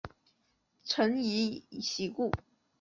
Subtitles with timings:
[0.83, 2.31] 臣疑其故。